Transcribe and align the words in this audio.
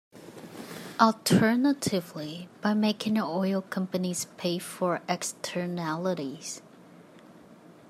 Alternatively, 0.99 2.49
by 2.59 2.73
making 2.73 3.19
oil 3.21 3.61
companies 3.61 4.25
pay 4.35 4.57
for 4.57 4.99
externalities. 5.07 6.63